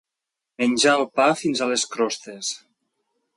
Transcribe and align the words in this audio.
Menjar 0.61 0.93
el 1.01 1.05
pa 1.19 1.27
fins 1.43 1.61
a 1.61 1.67
les 1.73 1.85
crostes. 1.97 2.51